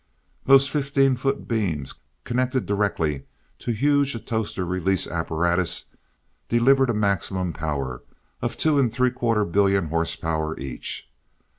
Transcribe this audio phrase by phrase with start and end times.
[0.47, 3.25] Those fifteen foot beams, connected directly
[3.59, 5.91] to huge atostor release apparatus,
[6.49, 8.01] delivered a maximum power
[8.41, 11.07] of two and three quarter billion horsepower, each.